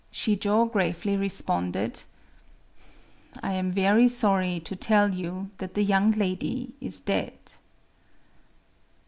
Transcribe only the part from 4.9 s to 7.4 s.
you that the young lady is dead!"